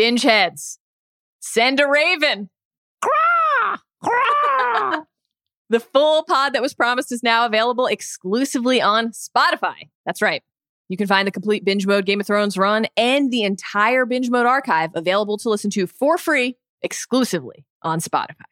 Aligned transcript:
binge 0.00 0.22
heads, 0.22 0.78
send 1.40 1.78
a 1.78 1.86
raven. 1.86 2.48
the 5.68 5.78
full 5.78 6.22
pod 6.24 6.54
that 6.54 6.62
was 6.62 6.72
promised 6.72 7.12
is 7.12 7.22
now 7.22 7.44
available 7.44 7.86
exclusively 7.86 8.80
on 8.80 9.10
Spotify. 9.10 9.74
That's 10.06 10.22
right. 10.22 10.42
You 10.88 10.96
can 10.96 11.06
find 11.06 11.26
the 11.26 11.30
complete 11.30 11.66
binge 11.66 11.86
mode 11.86 12.06
Game 12.06 12.18
of 12.18 12.26
Thrones 12.26 12.56
run 12.56 12.86
and 12.96 13.30
the 13.30 13.42
entire 13.42 14.06
binge 14.06 14.30
mode 14.30 14.46
archive 14.46 14.88
available 14.94 15.36
to 15.36 15.50
listen 15.50 15.68
to 15.72 15.86
for 15.86 16.16
free 16.16 16.56
exclusively 16.80 17.66
on 17.82 18.00
Spotify. 18.00 18.46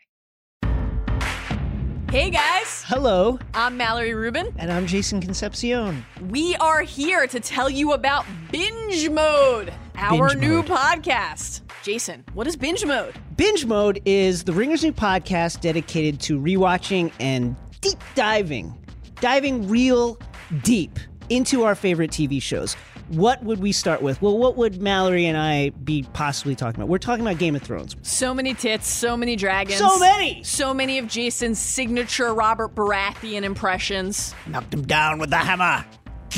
Hey 2.10 2.30
guys, 2.30 2.84
Hello, 2.86 3.38
I'm 3.54 3.76
Mallory 3.78 4.14
Rubin. 4.14 4.52
and 4.58 4.70
I'm 4.72 4.86
Jason 4.86 5.20
Concepcion. 5.20 6.04
We 6.30 6.56
are 6.56 6.80
here 6.80 7.26
to 7.26 7.38
tell 7.40 7.68
you 7.68 7.92
about 7.92 8.24
Binge 8.50 9.10
Mode, 9.10 9.72
our 9.98 10.28
Binge 10.28 10.40
new 10.40 10.54
Mode. 10.56 10.66
podcast. 10.66 11.60
Jason, 11.82 12.24
what 12.34 12.46
is 12.46 12.56
Binge 12.56 12.84
Mode? 12.84 13.14
Binge 13.36 13.66
Mode 13.66 14.00
is 14.04 14.44
the 14.44 14.52
Ringer's 14.52 14.82
new 14.84 14.92
podcast 14.92 15.60
dedicated 15.60 16.20
to 16.22 16.38
rewatching 16.40 17.12
and 17.20 17.56
deep 17.80 17.98
diving, 18.14 18.76
diving 19.20 19.68
real 19.68 20.18
deep 20.62 20.98
into 21.30 21.64
our 21.64 21.74
favorite 21.74 22.10
TV 22.10 22.40
shows. 22.40 22.74
What 23.08 23.42
would 23.42 23.60
we 23.60 23.72
start 23.72 24.02
with? 24.02 24.20
Well, 24.20 24.36
what 24.36 24.56
would 24.56 24.82
Mallory 24.82 25.24
and 25.26 25.36
I 25.38 25.70
be 25.70 26.04
possibly 26.12 26.54
talking 26.54 26.80
about? 26.80 26.88
We're 26.90 26.98
talking 26.98 27.24
about 27.26 27.38
Game 27.38 27.56
of 27.56 27.62
Thrones. 27.62 27.96
So 28.02 28.34
many 28.34 28.52
tits, 28.54 28.86
so 28.86 29.16
many 29.16 29.34
dragons. 29.34 29.78
So 29.78 29.98
many! 29.98 30.42
So 30.44 30.74
many 30.74 30.98
of 30.98 31.06
Jason's 31.08 31.58
signature 31.58 32.34
Robert 32.34 32.74
Baratheon 32.74 33.42
impressions. 33.44 34.34
Knocked 34.46 34.74
him 34.74 34.82
down 34.82 35.18
with 35.18 35.30
the 35.30 35.38
hammer. 35.38 35.84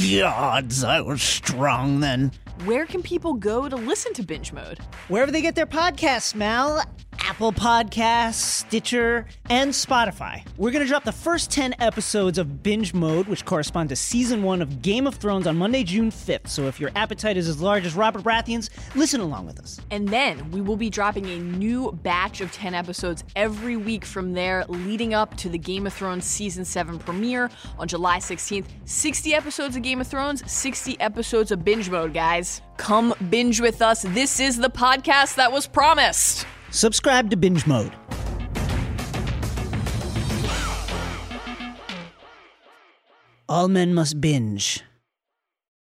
Gods, 0.00 0.84
I 0.84 1.00
was 1.00 1.20
strong 1.20 1.98
then. 2.00 2.30
Where 2.66 2.84
can 2.84 3.02
people 3.02 3.32
go 3.32 3.70
to 3.70 3.76
listen 3.76 4.12
to 4.12 4.22
Binge 4.22 4.52
Mode? 4.52 4.80
Wherever 5.08 5.32
they 5.32 5.40
get 5.40 5.54
their 5.54 5.64
podcasts, 5.64 6.34
Mal. 6.34 6.84
Apple 7.22 7.52
Podcasts, 7.52 8.34
Stitcher, 8.34 9.26
and 9.48 9.70
Spotify. 9.70 10.42
We're 10.56 10.70
going 10.70 10.84
to 10.84 10.88
drop 10.88 11.04
the 11.04 11.12
first 11.12 11.50
10 11.50 11.74
episodes 11.78 12.38
of 12.38 12.62
Binge 12.62 12.92
Mode, 12.92 13.28
which 13.28 13.44
correspond 13.44 13.88
to 13.90 13.96
season 13.96 14.42
one 14.42 14.60
of 14.62 14.82
Game 14.82 15.06
of 15.06 15.14
Thrones 15.14 15.46
on 15.46 15.56
Monday, 15.56 15.84
June 15.84 16.10
5th. 16.10 16.48
So 16.48 16.64
if 16.66 16.80
your 16.80 16.90
appetite 16.96 17.36
is 17.36 17.48
as 17.48 17.60
large 17.60 17.86
as 17.86 17.94
Robert 17.94 18.22
Baratheon's, 18.22 18.70
listen 18.94 19.20
along 19.20 19.46
with 19.46 19.60
us. 19.60 19.80
And 19.90 20.08
then 20.08 20.50
we 20.50 20.60
will 20.60 20.76
be 20.76 20.90
dropping 20.90 21.26
a 21.26 21.38
new 21.38 21.92
batch 22.02 22.40
of 22.40 22.52
10 22.52 22.74
episodes 22.74 23.24
every 23.36 23.76
week 23.76 24.04
from 24.04 24.32
there, 24.32 24.64
leading 24.68 25.14
up 25.14 25.36
to 25.38 25.48
the 25.48 25.58
Game 25.58 25.86
of 25.86 25.92
Thrones 25.92 26.24
season 26.24 26.64
7 26.64 26.98
premiere 26.98 27.50
on 27.78 27.88
July 27.88 28.18
16th. 28.18 28.66
60 28.84 29.34
episodes 29.34 29.76
of 29.76 29.82
Game 29.82 30.00
of 30.00 30.06
Thrones, 30.06 30.50
60 30.50 30.98
episodes 31.00 31.52
of 31.52 31.64
Binge 31.64 31.90
Mode, 31.90 32.12
guys. 32.12 32.60
Come 32.76 33.14
binge 33.28 33.60
with 33.60 33.82
us. 33.82 34.02
This 34.02 34.40
is 34.40 34.56
the 34.56 34.70
podcast 34.70 35.34
that 35.36 35.52
was 35.52 35.66
promised. 35.66 36.39
Subscribe 36.70 37.30
to 37.30 37.36
Binge 37.36 37.66
Mode. 37.66 37.92
All 43.48 43.66
men 43.66 43.92
must 43.92 44.20
binge. 44.20 44.84